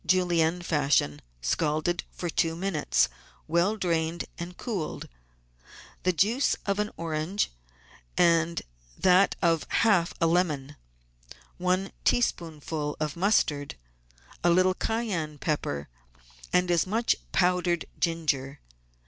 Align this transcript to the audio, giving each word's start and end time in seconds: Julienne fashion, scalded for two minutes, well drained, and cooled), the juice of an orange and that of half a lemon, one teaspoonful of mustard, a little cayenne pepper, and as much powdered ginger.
Julienne 0.03 0.63
fashion, 0.63 1.21
scalded 1.43 2.05
for 2.09 2.27
two 2.27 2.55
minutes, 2.55 3.07
well 3.47 3.77
drained, 3.77 4.25
and 4.39 4.57
cooled), 4.57 5.07
the 6.01 6.11
juice 6.11 6.55
of 6.65 6.79
an 6.79 6.89
orange 6.97 7.51
and 8.17 8.63
that 8.97 9.35
of 9.43 9.67
half 9.69 10.11
a 10.19 10.25
lemon, 10.25 10.75
one 11.59 11.91
teaspoonful 12.03 12.97
of 12.99 13.15
mustard, 13.15 13.75
a 14.43 14.49
little 14.49 14.73
cayenne 14.73 15.37
pepper, 15.37 15.87
and 16.51 16.71
as 16.71 16.87
much 16.87 17.15
powdered 17.31 17.85
ginger. 17.99 18.59